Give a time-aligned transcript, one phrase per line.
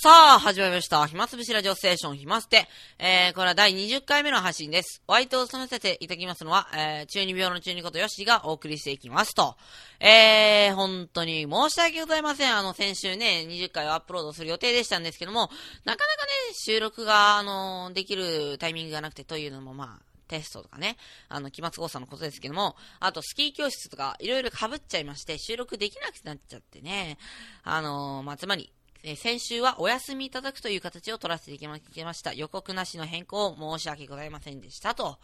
[0.00, 1.04] さあ、始まりました。
[1.08, 2.68] 暇つぶしラジオステーション、暇捨て。
[3.00, 5.02] えー、これは第20回目の配信です。
[5.08, 9.56] お相手を務めさせていただきますのは、えー、中二病の中二ことよしがお送りしていきますと。
[9.98, 12.56] えー、本当に申し訳ございません。
[12.56, 15.50] あの、先週ね、20回をアップロードする予定でしたんですけども、
[15.84, 20.96] なかなかね、収録が、あの、できるタイミングがなくてというのも、まあ、テストとかね、
[21.28, 27.18] あの、期末講座のことですけども、あとスキー教室とかいろいろ被っちゃいまして、収録できなくなっちゃってね、
[27.64, 28.70] あのー、まあ、つまり、
[29.04, 32.32] え、先週はお休みいただくという形を取らせていただきました。
[32.32, 35.18] 予告なしの変更を申し訳ございませんでしたと。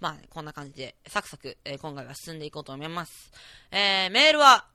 [0.00, 3.30] まあ、こんな感じで、サクサク、えー、今回は進んでいこうと思います。
[3.70, 4.66] えー、メールは、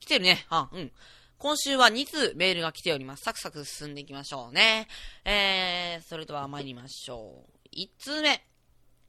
[0.00, 0.44] 来てるね。
[0.48, 0.92] あ、うん。
[1.38, 3.22] 今週は2通メールが来ております。
[3.24, 4.88] サクサク進んでいきましょうね。
[5.24, 7.76] えー、それでは参りましょう。
[7.76, 8.44] 1通目。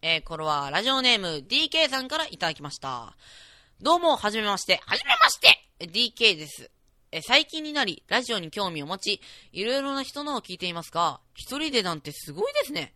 [0.01, 3.15] えー、これはラジオネーム DK さんからいただきました。
[3.81, 4.81] どうも、はじめまして。
[4.85, 6.69] はじめまして !DK です。
[7.15, 9.21] え最近になり、ラジオに興味を持ち、
[9.51, 12.95] いろいろな人のを聞いていますが、一人でなんてすごいですね。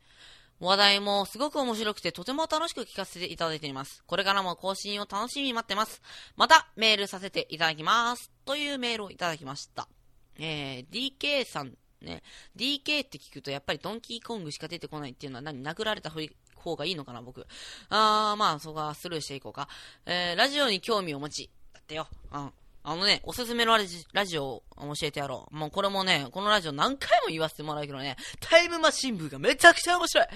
[0.59, 4.03] 話題もすごく面白くてとても楽しく聞かせていただいています。
[4.08, 6.02] これからも更新を楽しみに待ってます。
[6.36, 8.31] またメールさせていただきます。
[8.44, 9.88] というメールをいただきました。
[10.39, 12.23] えー、DK さんね。
[12.55, 16.11] DK って聞くとやっぱりドンキーコングしか出てこないっていうのは何殴られた
[16.55, 17.45] 方がいいのかな、僕。
[17.89, 19.70] あー、まあ、そこはスルーしていこうか。
[20.08, 21.52] えー、ラジオに興味を持ち。
[21.72, 22.08] だってよ。
[22.31, 22.52] うん。
[22.83, 25.56] あのね、おすすめのラジラジオを教えてやろう。
[25.56, 30.28] もうこれもね、このラジオ何回も言わせてもらうけどね、タイムマシン部がめちゃくちゃ面白い。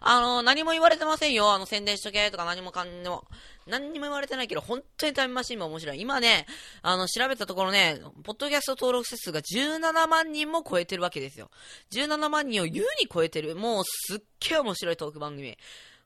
[0.00, 1.52] あの、何も言われてませんよ。
[1.52, 3.24] あの、宣伝しとけとか何もかんでも。
[3.66, 6.00] 何にも言われてないけど、本当にタイムマシン部面白い。
[6.00, 6.46] 今ね、
[6.82, 11.50] あの、調べたところね、ポッドキャスト登録者数が17万人も超えてるわけですよ。
[11.92, 13.54] 17万人を優に超えてる。
[13.54, 15.56] もうすっげえ面白いトーク番組。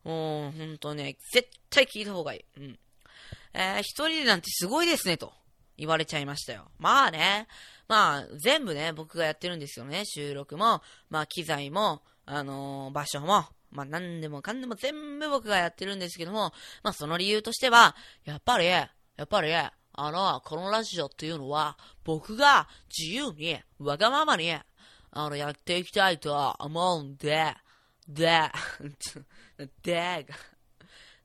[0.04, 2.60] もう、ほんとね、絶対聞いた方がいい。
[2.60, 2.78] うん。
[3.54, 5.32] えー、一人でなんてすごいですね、と。
[5.76, 6.70] 言われちゃいましたよ。
[6.78, 7.46] まあね、
[7.88, 10.04] まあ、全部ね、僕がやってるんですよね。
[10.04, 18.88] 収録も、まあ、機材も、あのー、場所も、まあ、何でもかんでも全部僕がやってるんですけども、まあ、その理由としては、やっぱり、や
[19.22, 24.62] っぱり、あの、このラジオっていうのは、僕が自由に、わがままに、あ
[25.28, 27.54] の、やっていきたいと思うんで、
[28.08, 28.50] で、
[29.82, 30.26] で、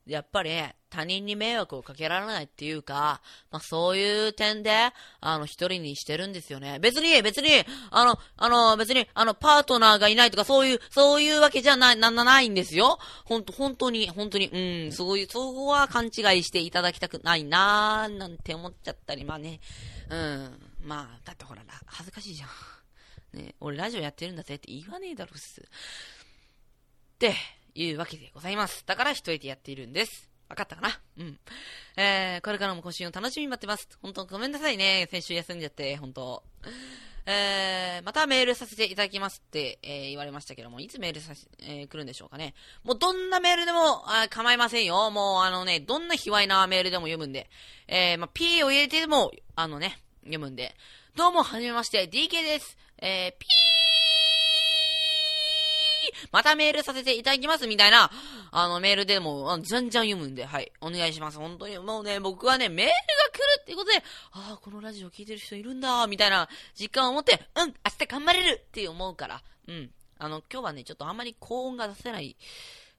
[0.06, 0.50] やっぱり
[0.88, 4.72] 他人に迷惑をかけられないっていうか、まあそういう点で、
[5.20, 6.78] あの、一人にしてるんですよね。
[6.80, 7.48] 別に、別に、
[7.90, 12.98] あの、あの、別に、あの、パートナーがいないとか、そういう、そういうわけじゃない、な、な、ないんですよ。
[13.24, 16.12] ほんと、本当に、本当に、うん、そういう、そこは勘違い
[16.42, 19.60] していただきたくないなー、なんて思っちゃったり、まあね、
[20.08, 22.48] うん、まあ、だってほら、恥ずかしいじゃん。
[23.32, 25.60] ね、俺ラジオやってるんだぜって言わねえだろっす。
[25.60, 25.64] っ
[27.18, 27.34] て、
[27.74, 28.84] いうわけでございます。
[28.86, 30.30] だから一人でやっているんです。
[30.48, 31.00] わかったかな？
[31.18, 31.38] うん。
[31.96, 33.88] えー、これからも更新を楽しみに待ってます。
[34.02, 35.06] 本当ごめんなさいね。
[35.10, 36.42] 先週休んじゃって、本当
[37.26, 42.54] えー、またメールさせていただきますって、えー、言われましたけども、いつメールさせ、えー、来るんでしょうかね。
[42.82, 45.10] もうどんなメールでも、あ構いませんよ。
[45.10, 47.48] もうあのね、どんな卑猥なメールでも読むんで。
[47.86, 50.74] えー、まあ、P を入れてでも、あのね、読むんで。
[51.14, 52.76] どうも、はじめまして、DK です。
[52.98, 53.79] えー、ピー
[56.32, 58.10] またメールさせていただきますみたいな、
[58.50, 60.72] あの、メールでも、あのじゃんじゃん読むんで、はい。
[60.80, 61.38] お願いします。
[61.38, 62.94] 本当に、もうね、僕はね、メールが
[63.32, 63.98] 来るっていうことで、
[64.32, 69.90] ああ、このラジオ聞いてる人いるんだ、みたいな実感を持って、うん、明日頑張れるって思うから、うん。
[70.18, 72.36] あの、今日はね、ちょっとあんまり高音が出せない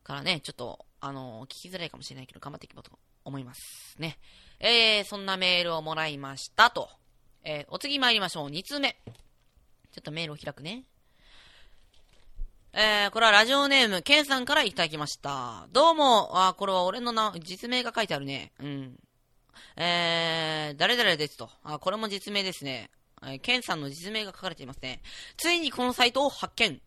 [0.03, 2.91] からね、ちょっと、あの、聞きづらいかもしれないけど、頑張っていこうと
[3.23, 4.17] 思いますね。
[4.59, 6.89] えー、そんなメールをもらいましたと。
[7.43, 8.49] えー、お次参りましょう。
[8.49, 8.97] 2通目。
[9.91, 10.85] ちょっとメールを開くね。
[12.73, 15.67] えー、これはラジオネーム、ケンさんからいただきました。
[15.73, 18.53] どうも、あ、これは俺の名、実名が書いてあるね。
[18.61, 18.95] うん。
[19.75, 21.49] えー、誰々ですと。
[21.65, 22.89] あ、これも実名ですね。
[23.23, 25.01] えー、ケンさんの実名が書かれていますね。
[25.35, 26.81] ついにこのサイトを発見。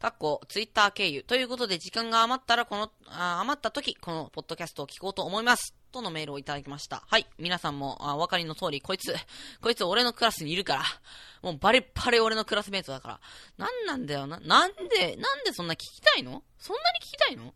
[0.00, 1.22] かっこ、ツイッター経由。
[1.22, 5.77] ということで、時間が余ったら、この、あ余った時、このポッドキャストを聞こうと思います。
[5.92, 7.02] とのメールをいただきました。
[7.06, 7.26] はい。
[7.38, 9.14] 皆さんも、あお分かりの通り、こいつ、
[9.60, 10.84] こいつ俺のクラスにいるから。
[11.42, 13.20] もうバリバリ俺のクラスメイトだから。
[13.56, 14.38] なんなんだよな。
[14.40, 16.42] なんで、なんでそんな聞きたいの？
[16.58, 17.54] そんなに聞きたいの？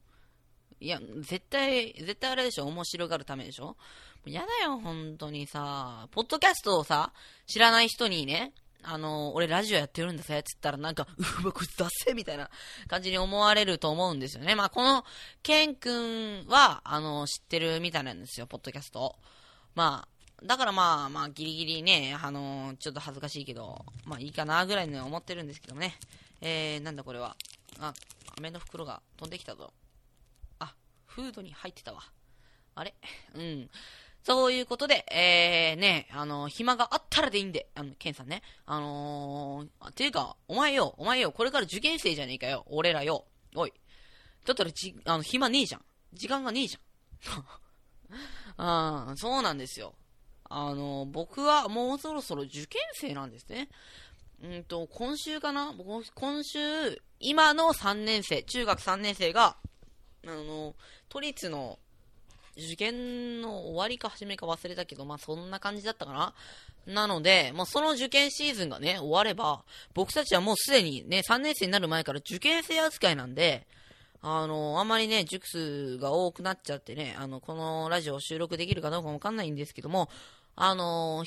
[0.81, 3.77] いや、絶対、絶対あれでしょ面白がるためでしょ
[4.25, 6.09] やだよ、本当にさ。
[6.11, 7.13] ポッドキャストをさ、
[7.47, 8.53] 知らない人にね、
[8.83, 11.07] あの、俺ラジオやってるんだぜ、つったらなんか、
[11.43, 12.51] うわ、こいつ出せみたいな
[12.89, 14.55] 感じに思われると思うんですよね。
[14.55, 15.05] まあ、この、
[15.43, 19.17] ケン君は、あの、知ってるみたいなんですよ、ポッドキャスト。
[19.75, 25.97] まあ、だからまあ、まあ、ギリギリね、あの、ちょっと恥ずかしいけど、まあいいかな、ぐらいに思ってるんですけどね。
[26.41, 27.37] えー、なんだこれは。
[27.79, 27.95] あ、
[28.39, 29.73] 飴の袋が飛んできたぞ。
[30.59, 30.75] あ、
[31.07, 32.03] フードに入ってたわ。
[32.75, 32.95] あれ？
[33.35, 33.71] うん。
[34.25, 38.43] そういうことで、えー、ね、あの、暇があったらでいいんで、あの、ケンさんね。
[38.67, 43.25] あのー、ていうか、お前よ、お前よ、これから受験生じゃねえかよ、俺らよ。
[43.57, 43.73] おい。
[44.47, 45.85] だったらじ、あの、暇ねえじゃん。
[46.13, 47.45] 時間がねえじゃん。
[48.59, 49.95] あそうなんですよ。
[50.45, 53.71] あのー、僕はもうそろそろ受験生なんですね。
[54.43, 55.73] うんと、今週かな？
[56.15, 59.57] 今週、今の3年生、中学3年生が、
[60.27, 60.75] あの、
[61.09, 61.79] 都立の
[62.57, 66.35] 受験の終わりか始めか忘れたけど、まあそんな感じだったかな。
[66.87, 69.63] なので、まあその受験シーズンがね、終われば、
[69.95, 73.67] 僕たちはもうすでにね、3年生になる前から受験生扱いなんで、
[74.21, 80.09] あの、あんまりね、塾数が多くなっちゃってね、あの、このラジオ収録できるかどうかわかんないんですけども、
[80.55, 81.25] あの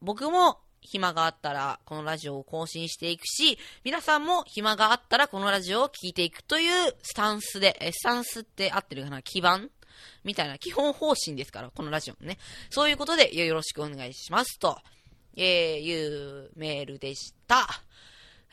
[0.00, 9.22] 僕も暇があったらこのラジオを更新していくし、皆さんも暇があったらこのラジオを聴いていくというスタンスで、えスタンスって合ってるかな？
[9.22, 9.70] 基盤？
[10.24, 12.38] みたいな基本方針ですから、このラジオもね。
[12.70, 14.78] そういうことでよろしくお願いしますと、
[15.36, 17.66] えー、いうメールでした。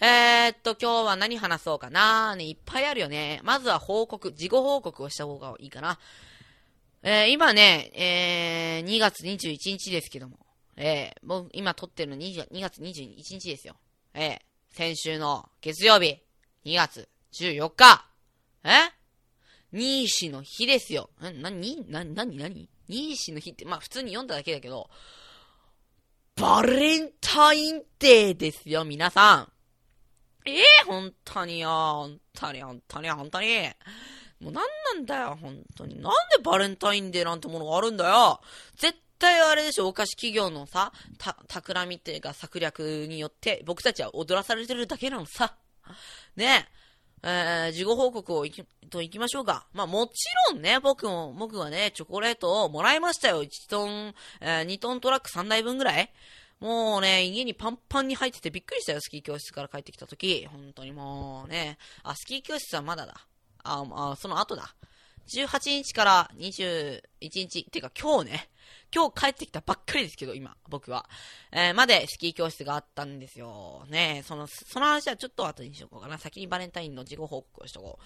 [0.01, 3.41] えー、っと、今日は何話そうかなね、いっぱいあるよね。
[3.43, 5.99] まずは報告、事後報告をした方がいいかな。
[7.03, 10.37] えー、今ね、えー、2月21日ですけども、
[10.77, 13.75] えー、僕、今撮ってるの 2, 2月21日ですよ。
[14.13, 14.39] えー、
[14.71, 16.17] 先週の月曜日、
[16.65, 18.05] 2月14日、
[18.63, 18.69] え
[19.71, 21.09] ニーシの日ですよ。
[21.21, 24.89] な、なにな、なになにニーシの日って、まあ普通に読んだだけだけど、
[26.35, 29.51] バレンタインデーですよ、皆さん。
[30.45, 33.47] ええー、本当によ、本当に、本当に、本当に。
[34.39, 34.63] もう何
[34.95, 36.01] なんだよ、本当に。
[36.01, 38.39] なんでバレンタインデーなんてものがあるんだよ。
[38.77, 45.55] 絶対あれでしょ、お菓子企業のさ、た、企みっていうか策略によって僕たちは踊らされてるだけなのさ。
[46.37, 46.79] ねえ。
[47.23, 49.65] えー、事後報告をいき、と行きましょうか。
[49.73, 53.43] まあもちろんね、僕も、僕はね、チョコレートをもらいましたよ。
[53.43, 56.11] 1トン、えー、2トントラック3台分ぐらい。
[56.59, 60.45] もうね、家にパンパンに入っててびっくりしたよ、スキー教室から帰ってきた時。
[60.51, 61.77] 本当にもうね。
[62.03, 63.25] あ、スキー教室はまだだ。
[63.63, 64.75] あ、あ、その後だ。
[65.29, 68.49] 18日から21日、てか今日ね、
[68.93, 71.07] 今日帰ってきたばっかりですけど、今、僕は。
[71.51, 73.85] えー、までスキー教室があったんですよ。
[73.89, 76.17] ねその、その話はちょっと後にしとこうかな。
[76.17, 77.99] 先にバレンタインの自己報告をしとこ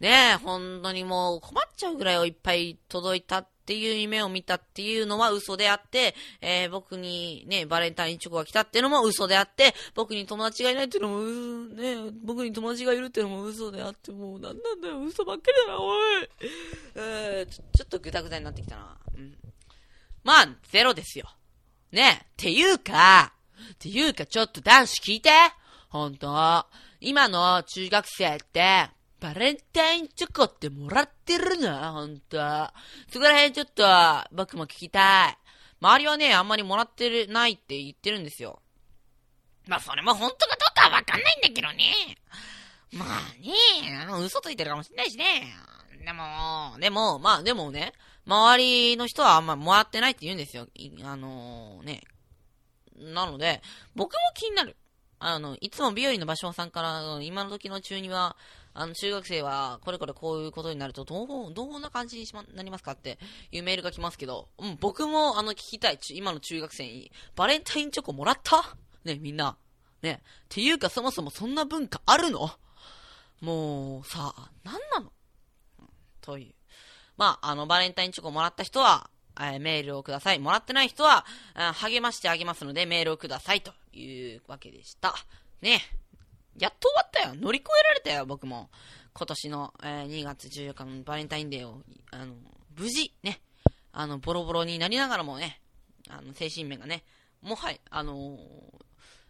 [0.00, 0.02] う。
[0.02, 16.28] ね、本当にもう困っちゃうぐらいをいっぱい届いたっていう夢を見たっていうのは嘘であって、えー、僕にね、バレンタインチョコが来たっていうのも嘘であって、僕に友達がいないっていうのも嘘、ね、僕に友達がいるっていうのも嘘であって、もうなんなんだよ、嘘ばっかりだな、おい。
[16.94, 18.96] えー、ちょ、ちょっとぐだぐだになってきたな。
[19.16, 19.34] うん。
[20.26, 21.30] まあ、ゼロですよ。
[21.92, 23.32] ねっていうか、
[23.74, 25.30] っていうかちょっと男子聞いて
[25.88, 26.66] ほんと。
[27.00, 28.90] 今の中学生って、
[29.20, 31.92] バレンタインチョコってもらってるの？
[31.92, 32.36] ほんと。
[33.08, 33.84] そこら辺ちょっと、
[34.32, 35.38] 僕も聞きたい。
[35.80, 38.60] 周りはね、あんまりもらってる、ないって言ってるんですよ。
[39.68, 42.18] まあ、それも本当かどうかはわかんないんだけどね。
[42.92, 43.08] まあ
[43.40, 45.54] ね、嘘ついてるかもしんないしね。
[46.04, 47.92] でも、でも、まあでもね、
[48.26, 50.66] 周りの人はあんまもらってないって言うんですよ。
[51.04, 52.02] あのー、ね。
[52.96, 53.62] なので、
[53.94, 54.76] 僕も気になる。
[55.18, 58.36] あの、いつも美容院の場所さんから、今の時の中には、
[58.74, 63.18] あの、中学生は、これこれこういうことになると、どう、どんな感じにしまなりますかって
[63.50, 65.98] いうメールが来ますけど、うん、僕も、あの、聞きたい。
[66.10, 68.76] 今の中学生に、バレンタインチョコもらった？
[69.04, 69.56] ね、みんな。
[70.02, 70.20] ね。
[70.22, 72.50] っていうか、そもそもそんな文化あるの？
[73.40, 75.12] もう、さあ、なんなの？
[76.20, 76.54] という。
[77.16, 80.38] まあ、あの、バレンタインチョコもらった人は、えー、メールをください。
[80.38, 81.24] もらってない人は、
[81.74, 83.60] 励ましてあげますので、メールをください。
[83.60, 85.14] というわけでした。
[85.60, 85.80] ね。
[86.58, 87.34] やっと終わったよ。
[87.34, 88.70] 乗り越えられたよ、僕も。
[89.12, 92.34] 今年の、えー、2月14日のバレンタインデーを、あの、
[92.78, 93.40] 無事、ね。
[93.92, 95.60] あの、ボロボロになりながらもね、
[96.08, 97.04] あの、精神面がね、
[97.42, 98.38] もはや、あのー、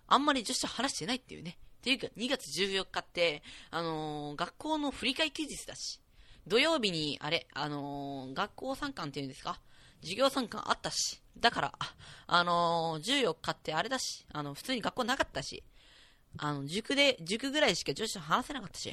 [0.08, 1.58] あんまり女子と話してないっていうね。
[1.78, 6.00] っていうか、2月14日って、あのー、学校の振り替え休日だし、
[6.46, 9.60] 土曜日に、あれ、あのー、学校参観っていうんですか？
[10.02, 11.20] 授業参観あったし。
[11.38, 11.72] だから、
[12.26, 15.64] あのー、14日ってあれだし、あの、普通に学校なかったし、
[16.38, 18.92] あの、塾で、塾ぐらいしか女子と話せなかったし。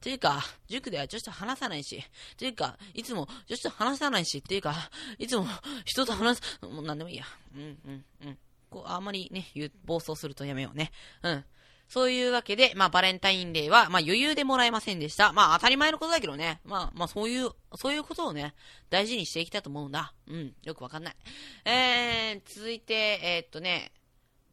[0.00, 2.04] ていうか、塾では女子と話さないし。
[2.36, 4.38] ていうか、いつも女子と話さないし。
[4.38, 4.74] っていうか、
[5.18, 5.46] いつも
[5.86, 7.24] 人と話す、もう何でもいいや。
[7.54, 8.38] うん、うん、うん。
[8.68, 9.46] こう、あんまりね、
[9.84, 10.90] 暴走するとやめようね。
[11.22, 11.44] うん。
[11.88, 15.32] そういうわけで、まあ、バレンタインデーは、まあ、余裕でもらえませんでした。
[15.32, 16.60] まあ、当たり前のことだけどね。
[16.64, 18.54] まあ、まあ、そういう、そういうことをね、
[18.90, 20.14] 大事にしていきたいと思うんだ。
[20.26, 21.16] うん、よくわかんない。
[21.64, 23.92] えー、続いて、えー、っとね、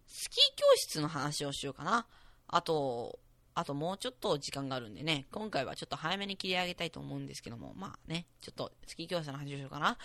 [0.07, 2.05] スキー教室の話をしようかな。
[2.47, 3.19] あと、
[3.53, 9.97] あともうちょっと時間があるんでね、今回はちょっと早めに切り上げたいと思うんですけども、まあね、ちょっとスキー教室の話をしようかな。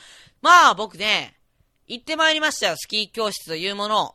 [0.43, 1.39] まあ僕ね、
[1.87, 4.15] 行ってまいりましたよ、スキー教室というものを。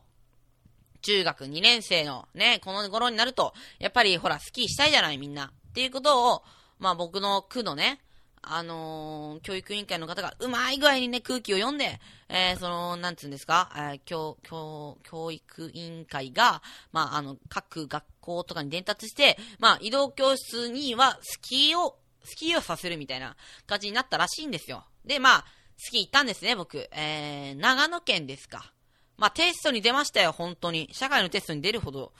[1.02, 5.46] 中学2年生のね、この頃になると、やっぱりほら、スキーしたいじゃないみんな。
[5.46, 6.42] っていうことを、
[6.78, 8.00] まあ僕の区のね、
[8.42, 24.84] あのー、教育委員会の方がうまい具合にね、空気を読んで、えー、その、なんつうんですか、えー、教、教、教育委員会が、まあ、あの、各学校とかに伝達して、まあ、移動教室にはスキーを、スキーをさせるみたいな感じになったらしいんですよ。
[25.04, 25.44] で、まあ、
[25.76, 26.88] スキー行ったんですね、僕。
[26.92, 28.71] えー、長野県ですか。
[29.18, 30.88] まあ、テストに出ましたよ、本当に。
[30.92, 32.12] 社会のテストに出るほど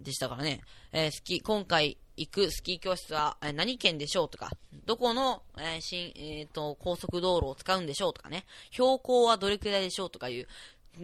[0.00, 0.62] でしたからね。
[0.92, 4.50] えー、スキー、今回行くスキー教室は、何県でしょうとか、
[4.86, 8.46] どこの、えー、新、えっ、ー、と、高速道路を使うんでしょうとかね。
[8.70, 10.48] 標高はどれくらいでしょうとかいう、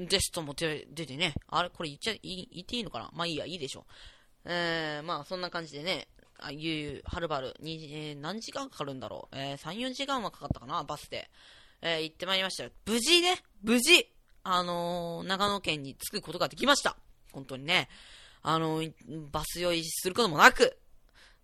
[0.09, 1.35] テストも出てね。
[1.49, 3.11] あれ、これ言っちゃ、い、言っていいのかな？
[3.13, 3.93] まあいいや、いいでしょう。
[4.47, 6.09] えー、まあそんな感じでね、
[6.39, 9.37] あいう、はるばる、に、えー、何時間かかるんだろう？
[9.37, 11.29] えー、3、4時間はかかったかな、バスで。
[11.83, 12.71] えー、行ってまいりましたよ。
[12.87, 14.09] 無事ね、無事、
[14.45, 16.97] あのー、長野県に着くことができました。
[17.33, 17.89] 本当にね。
[18.43, 18.93] あのー、
[19.31, 20.77] バス酔いすることもなく、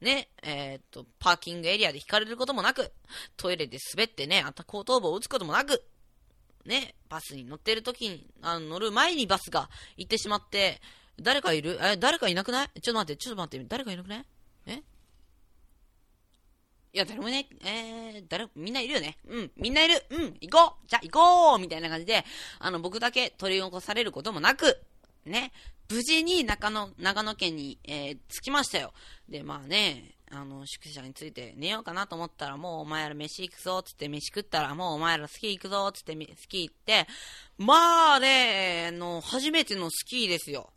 [0.01, 2.93] ね、えー、っと、パーキングエリアで引かれることもなく、
[3.37, 5.85] トイレで滑ってね、あた後頭部を打つこともなく、
[6.67, 10.81] ね、バスに乗ってる時に、あの、乗る前にバスが行ってしまって、
[11.21, 11.79] 誰かいる？
[11.83, 12.81] え、誰かいなくない？
[12.81, 14.25] ちょっと待って、ちょっと待って、誰かいなくない？
[14.67, 14.83] え？
[16.99, 19.19] いや、誰もね、えー、誰、みんないるよね。
[19.29, 20.03] うん、みんないる。
[20.11, 22.25] うん、行こうじゃ行こうみたいな感じで、
[22.59, 24.81] あの、僕だけ取り残されることもなく、
[25.25, 25.53] ね、
[25.89, 28.93] 無事に中野、長野県に、えー、着きましたよ。
[29.29, 37.07] で、まあね、あの、宿舎について寝ようかなと思ったら、もうお前ら飯行くぞ、つって飯食ったら、もうお前らスキー行くぞ、つってスキー行って、
[37.59, 40.73] まあね、あの、初めてのスキーですよ。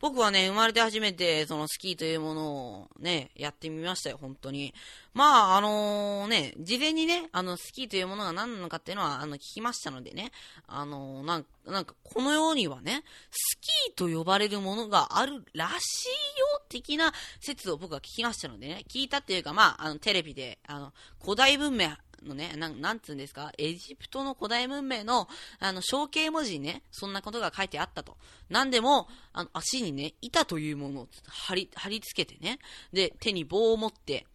[0.00, 4.74] 僕はね、生まれて初めて、そのスキーというものをね、やってみましたよ、本当に。
[5.14, 10.32] まあ、あのー、ね、事前にね、あの、スキーというものが何なのかっていうのは、あの、聞きましたのでね、
[10.66, 16.08] あのー、なんなんか、このようにはね、スキーと呼ばれるものがあるらしい
[16.38, 21.88] よ、的な説を僕は聞きましたのでね、聞いたっていうか、まあ、あの、テレビで、あの、古代文明
[22.24, 25.28] のね、なん、なんつうんですか、エジプトの古代文明の、
[25.58, 28.16] あの、象形文字にね、そんなことが書いてあったと。
[28.48, 32.58] なんでも、あの、足にね、板というものを貼り、貼り付けてね、
[32.92, 34.26] で、手に棒を持って、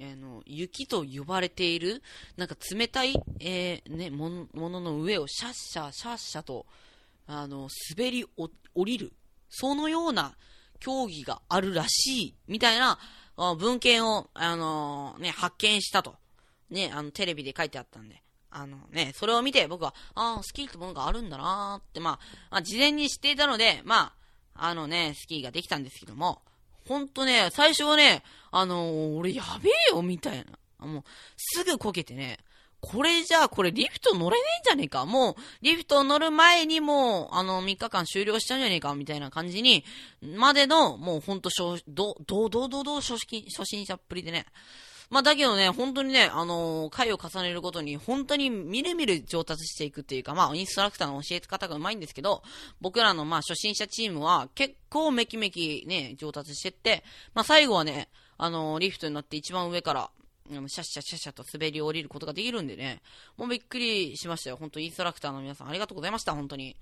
[0.00, 2.02] あの、雪と呼ばれている、
[2.36, 6.66] なんか冷たい、えー、ね、ものの上をシャッシャ、シャッシャと、
[7.26, 8.50] あの、滑り降
[8.84, 9.12] りる。
[9.48, 10.36] そのような
[10.80, 12.98] 競技があるらしい、みたいな、
[13.58, 16.16] 文献を、あのー、ね、発見したと。
[16.70, 18.22] ね、あの、テレビで書いてあったんで。
[18.50, 22.18] あのね、それを見て僕は、ああ、スキーってものがあるんだなーって、まあ、
[22.50, 24.14] まあ、事前に知っていたので、ま
[24.54, 26.40] あ、あのね、スキーができたんですけども、
[26.86, 30.44] ほんとね、最初はね、あのー、俺やべえよ、みたい
[30.78, 30.86] な。
[30.86, 31.04] もう、
[31.36, 32.38] すぐこけてね、
[32.80, 35.06] これじゃあ、これリフト乗れねえんじゃねえか。
[35.06, 39.84] もう、リフト乗る前にもう、あの、3日間終了しちゃうんじゃねえか、みたいな感じに、
[40.22, 41.50] までの、もうほんと、
[41.88, 44.46] ど、ど、ど、ど、ど、初心者っぷりでね、
[45.08, 52.42] まあ、だけどね、本当にね、あのー、回を重ねるごとに、本当にみるみる上達していくっていうか、まあ、インストラクターの教え方がうまいんですけど、
[52.80, 60.10] 僕らのまあ、初心者チームは、結構めきめきね、上達してって、まあ、最後はね、あのー、リフトになって一番上から、
[60.48, 63.02] シャッシャッシャッシャと滑り降りることができるんでね、
[63.36, 64.56] もうびっくりしましたよ。
[64.56, 66.76] 本当インストラクターの皆さんありがとうございました、本当に。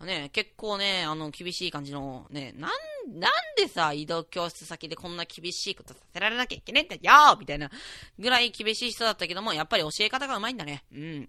[0.00, 2.70] ね、結構ね、あの、厳しい感じの、ね、なん、
[3.10, 7.70] なんでさ、移動教室先でこんな厳しいことさせられなきゃいけねえんだよみたいな、
[8.18, 10.84] ぐらい厳しい人だったけども、やっぱり教え方がうまいんだね。
[10.92, 11.28] うん。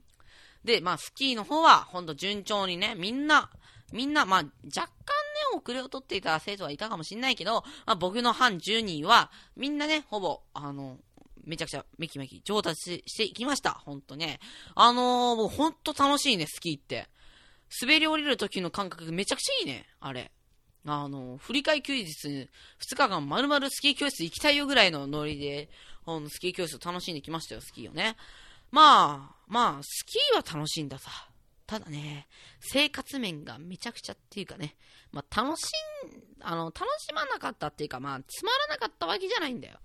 [0.63, 3.49] で、まあ、スキーの方は、ほんと順調にね、みんな、
[3.91, 5.13] みんな、まあ、若干
[5.53, 10.99] ね、遅れを取っていた生徒はいたかもしんないけど、まあ、僕の班10人は、みんなね、ほぼ、あの、
[11.43, 13.71] めちゃくちゃめきめき上達していきました。
[13.71, 14.39] ほんとね。
[14.75, 17.09] あのー、もうほんと楽しいね、スキーって。
[17.81, 20.31] 滑り降りる時の感覚めちゃくちゃいいね、あれ。
[20.85, 22.47] あの、振り替休日、2
[22.95, 25.69] 日間丸々スキー教室行きたいよぐらいのノリで、
[26.05, 28.15] あの、スキー教室を楽しんできましたよ、スキーをね。
[28.71, 31.11] まあ、まあ、スキーは楽しいんださ。
[31.67, 32.27] ただね、
[32.59, 34.75] 生活面がめちゃくちゃっていうかね、
[35.11, 35.67] まあ、楽しん、
[36.41, 39.77] あの、楽しまなかったっていうか、まあ、つまらなかったわけじゃないんだよ。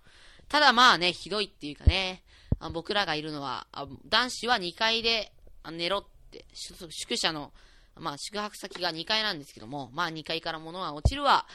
[0.49, 2.23] ただまあね、ひどいっていうかね、
[2.59, 5.33] あ僕らがいるのは、あ男子は2階で
[5.71, 7.53] 寝ろって、宿舎の
[7.99, 11.47] まあ、宿泊先が2階なんですけども、まあ、2階から物は落ちるわ。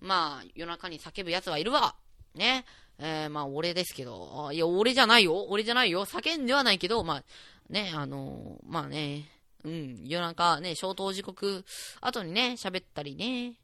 [0.00, 1.94] まあ、夜中に叫ぶ奴はいるわ。
[2.34, 2.64] ね。
[2.98, 5.46] えー、まあ、俺ですけど、いや、俺じゃないよ。
[5.48, 6.04] 俺じゃないよ。
[6.04, 7.24] 叫んではないけど、まあ、
[7.70, 9.28] ね、あのー、まあね、
[9.64, 11.64] うん、夜中ね、消灯時刻
[12.00, 13.54] 後にね、喋ったりね、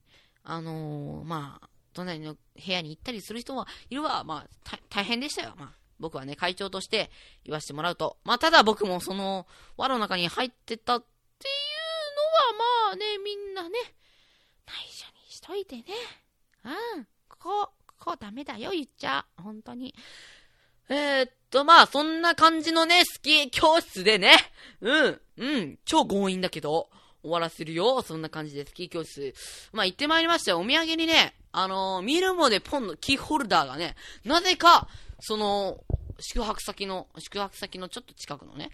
[0.44, 2.40] あのー、まあ、隣の部
[2.72, 4.24] 屋に行ったりする人はいるわ。
[4.24, 5.54] まあ、大変でしたよ。
[5.56, 7.10] まあ、僕はね、会長として
[7.44, 8.18] 言わせてもらうと。
[8.24, 11.75] まあ、ただ僕もその、輪の中に入ってたっていう
[12.58, 13.70] まあね、みんなね、
[14.66, 15.84] 内緒にしといてね。
[16.64, 17.04] うん。
[17.28, 19.24] ここ、ここダメだよ、言っちゃ。
[19.36, 19.94] 本当に。
[20.88, 24.36] えー、っと、まあ、そんな感じのね、スキー教室でね、
[24.80, 26.88] うん、うん、超強引だけど、
[27.22, 28.02] 終わらせるよ。
[28.02, 29.34] そんな感じでスキー教室。
[29.72, 30.60] まあ、行ってまいりましたよ。
[30.60, 34.88] お土産にね、あのー、ミルモでポンのキーホルダーがね、なぜか、
[35.20, 35.80] その、
[36.20, 38.70] 宿泊先の、宿泊先のちょっと近くのね、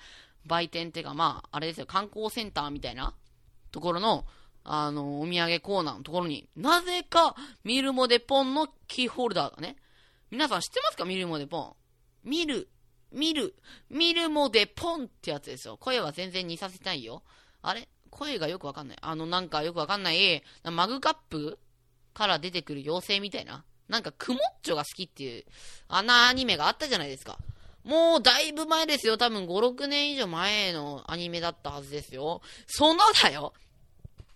[0.46, 3.14] 売店っていうか、まあ、あれですよ、観光センターみたいな
[3.72, 4.24] ところの、
[4.62, 9.76] あの、お土産コーナーのところに、なぜか、ミルモデポンのキーホルダーがね、
[10.30, 11.04] 皆さん知ってますか？
[11.04, 11.72] ミルモデポン。
[12.22, 12.68] 見る、
[13.10, 13.56] 見る、
[13.90, 15.76] 見るもでポンってやつですよ。
[15.78, 17.24] 声は全然似させないよ。
[17.60, 17.88] あれ？
[18.10, 18.98] 声がよくわかんない。
[19.00, 21.58] あの、なんかよくわかんない、マグカップ
[22.14, 23.64] から出てくる妖精みたいな。
[23.88, 25.44] なんか、クモッチョが好きっていう、
[25.88, 27.38] あんなアニメがあったじゃないですか。
[27.84, 29.18] もう、だいぶ前ですよ。
[29.18, 32.42] 多分5、6年以上前のアニメだったはずですよ。
[32.66, 33.54] そのだよ。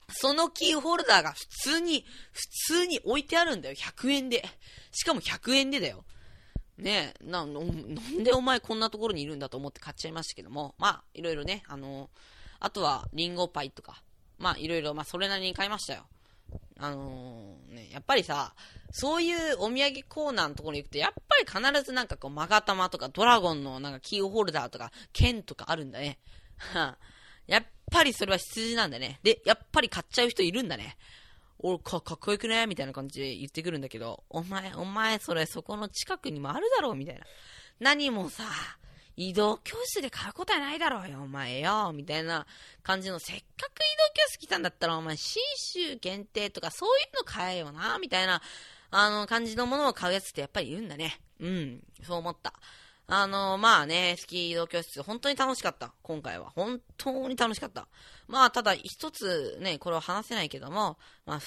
[0.09, 3.75] そのキーホルダーが普通に、普通に置いてあるんだよ。
[3.75, 4.45] 100円で。
[4.93, 6.05] しかも100円でだよ。
[6.79, 12.11] ねえ、な、なんでお前こんなところにいるんだと思って買っちゃいましたけども、まあ、いろいろね、あの、
[12.61, 14.03] あとは、リンゴパイとか、
[14.39, 16.07] まあ、いろいろ、まあ、それなりに買いましたよ。
[16.79, 18.55] あのー、ね、やっぱりさ、
[18.93, 26.19] そういうお土産コーナーのところに行くと、やっぱり必ずなんかこう、マガタマとかドラゴンのなんかキーホルダーとか、剣とかあるんだね。
[27.47, 29.21] やっぱりそれは羊なんだね。
[29.23, 30.97] で、やっぱり買っちゃう人いるんだね。
[31.59, 32.67] 俺か、かっこよくね？
[32.67, 36.95] みたいな感じで言ってくるんだけど、お前、お前それそこの近くにもあるだろう？
[36.95, 37.25] みたいな。
[37.81, 38.45] 何もさ、
[39.17, 42.47] 移動教室で買うことはないだろうよ、お前よ、みたいな
[42.83, 48.43] 感じの、せっかく移動教室来たんだったら、お前、新州限定とかそういうの買えよな、みたいな、
[48.91, 51.19] あの、感じのものを買うやつってやっぱりいるんだね。
[51.41, 52.53] うん、そう思った。
[53.09, 55.93] あの、まあね、スキー移動教室、本当に楽しかった。
[56.03, 56.51] 今回は。
[56.51, 57.87] 本当に楽しかった。
[58.27, 61.41] まあ、ただ、一つね、これは話せないけども、まあ、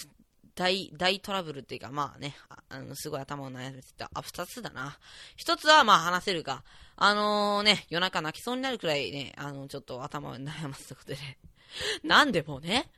[0.55, 2.35] 大、大トラブルっていうか、まあね、
[2.69, 4.09] あの、すごい頭を悩めてた。
[4.13, 4.97] あ、二つだな。
[5.35, 6.63] 一つは、まあ話せるか。
[6.97, 11.37] あのー、ね、夜中泣きそうになるくらいね、あの、ちょっと頭を悩ませたことで、ね、
[12.03, 12.91] なんでもね、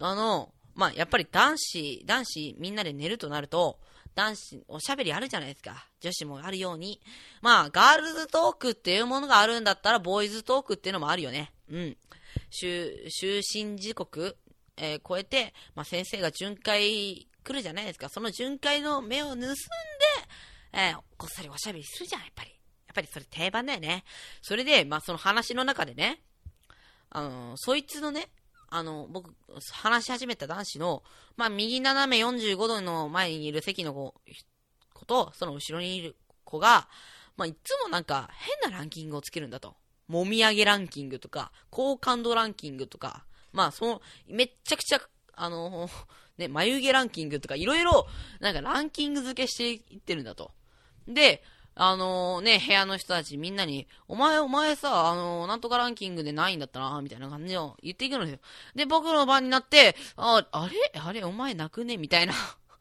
[0.00, 3.78] あの、まあ、やっぱり男子、男子みんなで寝るとなると、
[4.18, 5.86] 男子、おしゃべりあるじゃないですか。
[6.00, 7.00] 女子もあるように。
[7.40, 11.52] まあ、ガールズトークっていうものがあるんだったら、ボーイズトークっていうのもあるよね。
[11.70, 11.96] うん。
[12.50, 14.36] 就、就寝時刻、
[14.76, 18.08] えー、超えて、まあ、先生が巡回来るじゃないですか。
[18.08, 19.46] その巡回の目を盗んで、
[20.72, 22.50] えー、こっそりおしゃべりするじゃん、やっぱり。
[22.50, 22.54] や
[22.90, 24.02] っぱりそれ定番だよね。
[24.42, 26.20] それで、まあ、その話の中でね、
[27.10, 28.30] あのー、そいつのね、
[28.70, 29.34] あの、僕、
[29.72, 31.02] 話し始めた男子の、
[31.36, 34.14] まあ、右斜め45度の前にいる席の子
[34.98, 36.88] 子と、その後ろにいる子が、
[37.36, 38.28] まあ、いつもなんか
[38.62, 39.74] 変なランキングをつけるんだと。
[40.08, 45.00] もみあげランキングとか、好感度ランキングとか、まあ、その、めっちゃくちゃ、
[45.34, 45.88] あの、
[46.38, 48.06] ね、眉毛ランキングとか、いろいろ、
[48.40, 50.52] なんかランキング付けしていってるんだと。
[51.06, 51.42] で、
[51.80, 58.38] あのー、ね、部屋の人たちみんなに、お前、お前さ、あのー、なんとかランキングでないんだったな、みたいな感じを言っていくのよ。
[58.74, 61.00] で、僕の番になって、あ、あれ？
[61.00, 61.22] あれ？
[61.22, 61.96] お前泣くね？
[61.96, 62.34] みたいな。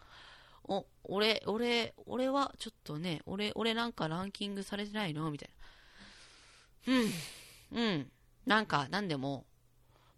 [0.65, 5.29] お、俺、俺、俺は、ちょっとね、俺、俺なんかランキングされてないの？
[5.29, 5.49] みたい
[6.88, 6.93] な。
[6.93, 8.12] うん、うん。
[8.47, 9.45] なんか、なんでも、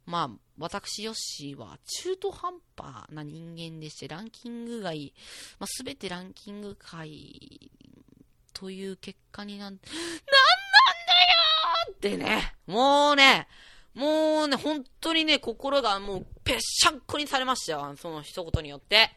[0.06, 5.14] まあ、私、ヨッシーは中途半端な人間でして、ランキング外、
[5.60, 7.72] まあ、すべてランキング外
[8.60, 11.24] という結果になん、 なんなんだ
[11.88, 13.48] よってね、もうね、
[13.94, 17.96] もうね、本当にね、心がもうぺっしゃんこにされましたよ。
[17.98, 19.16] その一言によって。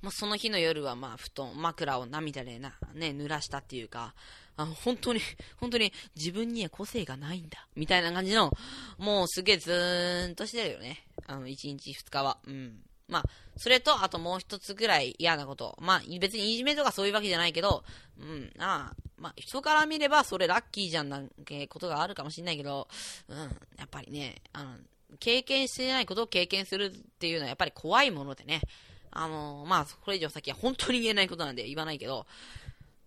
[0.00, 4.14] まあ、その日の夜はまあ、布団、枕を涙でな、ね、濡らしたっていうか、
[4.56, 5.20] あの、本当に、
[5.60, 7.68] 本当に自分には個性がないんだ。
[7.76, 8.50] みたいな感じの、
[8.96, 11.06] もうすげえずーんとしてるよね。
[11.26, 12.38] あの、1日2日は。
[12.46, 12.82] うん。
[13.08, 13.24] まあ、
[13.56, 15.76] それと、あともう一つぐらい嫌なこと。
[15.80, 17.84] まあ、別にいじめとかそういうわけじゃないけど、
[18.18, 22.88] うん、ああ、まあ、人から見ればそれラッキーじゃんなんてことがあるかもしんないけど、
[23.28, 23.46] うん、や
[23.84, 24.76] っぱりね、あの、
[25.18, 28.60] 経験してないことを経験するっていうのはやっぱり怖いものでね。
[29.14, 32.26] あのまあ、これ以上先は本当に言えないことなんで言わないけど、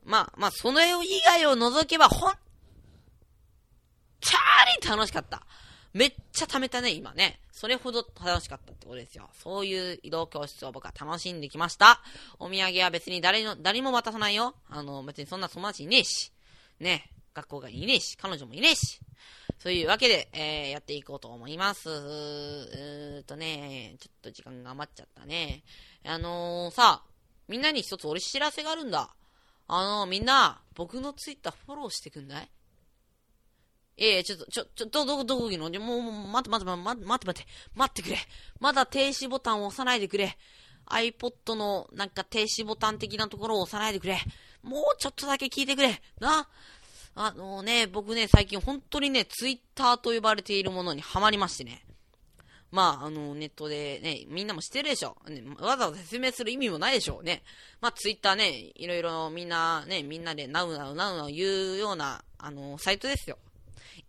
[0.03, 2.33] まあ、まあ、その絵以外を除けば、ほん、
[4.21, 5.41] チャーリー楽しかった。
[5.95, 7.39] めっちゃ貯めたね、今ね。
[7.53, 9.29] それほど楽しかったってことですよ。
[9.41, 12.01] そういう移動教室を僕は楽しんできました。
[12.37, 14.55] お土産は別に誰の、誰も渡さないよ。
[14.69, 16.33] あの、別にそんな友達いねえし。
[16.81, 17.09] ね。
[17.33, 18.17] 学校がいねえし。
[18.17, 18.99] 彼女もいねえし。
[19.57, 21.89] そういうわけで、えー、やっていこうと思います。
[21.89, 25.63] うーとね、ちょっと時間が余っちゃったね。
[26.03, 27.03] あのー、さ、
[27.47, 29.15] みんなに一つ俺知らせがあるんだ。
[29.69, 32.49] あのー、みんな、僕のツイッターフォローしてくんない？
[33.97, 35.79] ええちょっと、ちょ、ちょ、ど、ど、どこ行くの？
[35.79, 38.17] もう、もう、待って待って待って、待って待って、待ってくれ。
[38.59, 40.37] まだ停止ボタンを押さないでくれ。
[40.87, 44.19] iPod のなんか停止ボタン的なところを押さないでくれ。
[44.63, 46.01] もうちょっとだけ聞いてくれ。
[46.19, 46.47] な？
[47.17, 51.85] あのね、僕ね、最近本当にね、Twitter と呼ばれているものにハマりましてね。
[52.71, 55.15] まあ、あの、ネットでね、みんなも知ってるでしょ。
[55.29, 57.41] ね、わざわざ説明する意味もないでしょうね。
[57.79, 63.37] まあ、ツイッターね、いろいろみんなね、みんなでナウナウナウナウ言うような、あの、サイトですよ。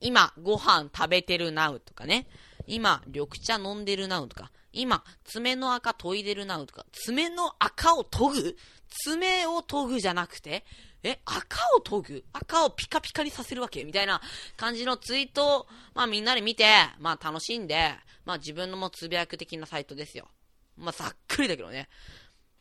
[0.00, 2.26] 今、ご飯食べてるナウとかね。
[2.66, 4.50] 今、緑茶飲んでるナウとか。
[4.72, 6.84] 今、爪の赤研いでるナウとか。
[6.92, 8.56] 爪の赤を研ぐ？
[9.04, 10.64] 爪を研ぐじゃなくて、
[11.02, 12.24] え、赤を研ぐ？
[12.32, 13.84] 赤をピカピカにさせるわけ？
[13.84, 14.20] みたいな
[14.56, 16.66] 感じのツイートを、まあみんなで見て、
[16.98, 17.94] まあ楽しんで、
[18.24, 20.28] まあ自分のもつぶやく的なサイトですよ。
[20.76, 21.88] まあざっくりだけどね。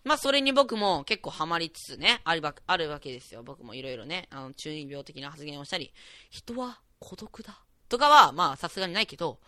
[0.04, 3.44] まあそれに僕も結構ハマりつつね、あるわあるわけですよ。
[3.44, 5.92] 僕もいろいろね、あの中二病的な発言をしたり、
[6.30, 7.60] 人は孤独だ。
[7.90, 9.40] とかは、まあさすがにないけど、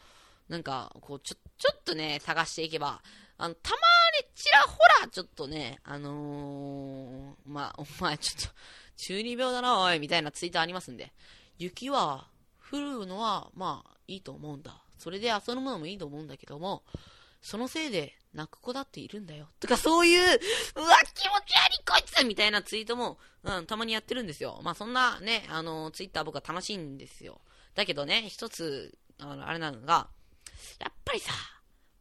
[0.49, 3.01] なんか、こう、ちょ、ちょっとね、探していけば、
[3.37, 8.55] あの、たまにちらほら、ちょっとね、あのー、まあ、お前ちょっと、
[8.97, 11.11] 中二病だな、おい、みたいなツイートありますんで、
[11.57, 12.27] 雪は
[12.71, 14.81] 降るのは、まあ、いいと思うんだ。
[14.97, 16.83] それで遊ぶのもいいと思うんだけども、
[17.41, 19.47] そのせいで泣く子だっているんだよ。
[19.59, 20.35] とかそういう、うわ、
[21.13, 24.59] 気持ち悪いこいつみたいなツイートも、うん、たまにやってるんですよ。
[24.63, 27.41] まあそんなね、あの、ツイッター僕は楽しいんですよ。
[27.75, 30.07] だけどね、一つ、あの、あれなのが、
[30.79, 31.31] やっぱりさ、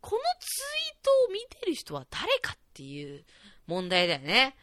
[0.00, 3.24] このツイートを見てる人は誰かっていう
[3.66, 4.56] 問題だよね。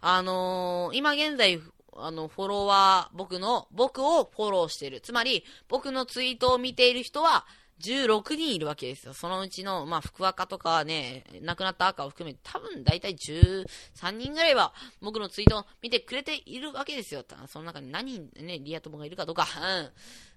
[0.00, 1.60] あのー、今現在、
[1.94, 5.00] あの、フォロワー、僕の、僕をフォローしてる。
[5.00, 7.46] つまり、僕のツイートを見ている人は、
[7.82, 9.14] 16人いるわけですよ。
[9.14, 17.24] そのうちの、まあ、福赤とかね、亡くなった赤を含めて、多分大体13人ぐらいは、僕のツイートを見てくれているわけですよ。
[17.48, 19.46] その中に何人ね、リア友がいるかとか、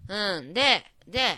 [0.10, 0.38] うん。
[0.38, 0.54] うん。
[0.54, 1.38] で、で、やっ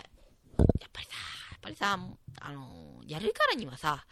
[0.92, 1.12] ぱりさ、
[1.52, 1.98] やっぱりさ、
[2.40, 4.04] あの、やるからにはさ、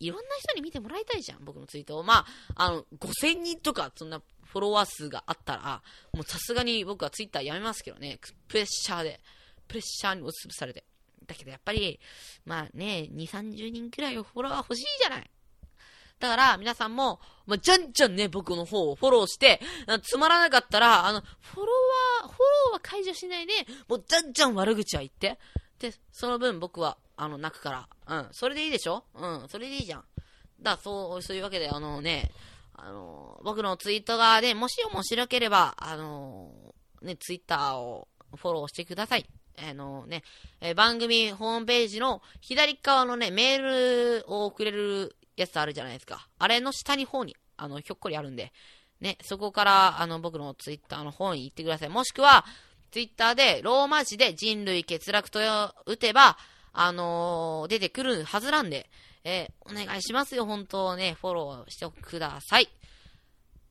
[0.00, 2.02] いろんな人に見てもらいたいじゃん、僕のツイートを。
[2.02, 5.82] まあ、あの、5000人とか、そんなフォロワー数があったら、
[6.12, 9.20] もうさすがに僕はツイッターやめますけどね、プレッシャーで、
[9.66, 10.84] プレッシャーに押しつぶされて。
[11.28, 12.00] だけどやっぱり、
[12.44, 15.30] まあね、2、30人くらいフォロワー欲しいじゃない。
[16.18, 19.60] だから、皆さんも、まあ、じゃんじゃんね、僕の方をフォローして、
[20.02, 21.72] つまらなかったら、あの、フォロ
[22.22, 23.52] ワー、フォローは解除しないで、
[23.86, 25.38] もうじゃんじゃん悪口は言って。
[25.78, 27.88] で、その分僕は、あの、泣くから。
[28.08, 28.28] うん。
[28.32, 29.04] それでいいでしょ？
[29.14, 29.48] うん。
[29.48, 30.04] それでいいじゃん。
[30.60, 32.32] だそう、そういうわけで、あのね、
[32.74, 36.50] あの、僕のツイートがね、もし面白ければ、あの、
[37.02, 39.26] ね、ツイッターをフォローしてください。
[39.70, 40.22] あのね、
[40.60, 46.28] え番組ホームページの左側のね、メールを送れるやつあるじゃないですか。
[46.38, 48.52] あれの下に方に、あの、ひょっこりあるんで、
[49.00, 51.88] ね、そこから、あの、僕のツイッターの方に行ってください。
[51.88, 52.44] もしくは、
[52.90, 55.40] ツイッターでローマ字で人類欠落と
[55.86, 56.38] 打てば、
[56.72, 58.88] あのー、出てくるはずなんで、
[59.24, 62.68] えー、お願いしますよ、本当ね、フォローしてください。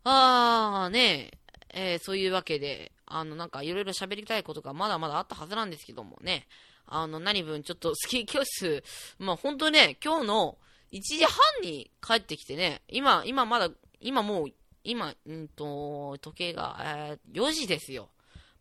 [0.03, 1.31] あー、ね
[1.69, 6.47] えー、そういうわけで、あの、なんかいろいろ喋りたいことがまだまだあったはずなんですけどもね、
[6.85, 8.83] あの、何分ちょっとスキー教室、
[9.19, 10.57] まあ本当ね、今日の
[10.91, 14.47] 1時半に帰ってきてね、今、今まだ、今もう、
[14.83, 18.09] 今、うんと、時計が、えー、4時ですよ。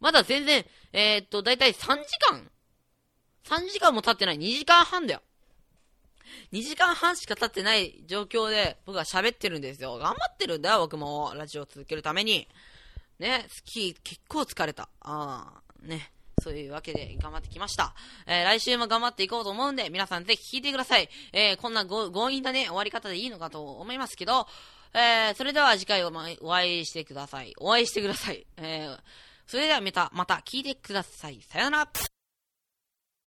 [0.01, 2.51] まだ全然、えー、っと、だいたい3時間
[3.45, 4.39] ?3 時間も経ってない。
[4.39, 5.23] 2時間半だよ。
[6.53, 9.97] 2時間半しか経ってない状況で僕は喋ってるんですよ。
[9.99, 11.33] 頑張ってるんだよ、僕も。
[11.37, 12.49] ラジオを続けるために。
[13.19, 14.89] ね、スキー結構疲れた。
[15.01, 16.13] ああ、ね。
[16.43, 17.95] そういうわけで頑張ってきました。
[18.27, 21.09] えー、来週も頑張っていこうと思うんで、皆さんぜひ聞いてください。
[21.33, 24.47] えー、こんな強引なね、終わり方でいいのかと思いますけど、
[24.93, 27.55] えー、それでは次回おお会いしてください。
[27.59, 28.47] お会いしてください。
[28.59, 28.99] えー、
[29.47, 31.41] それではまた、また聞いてください。
[31.49, 32.16] さよなら。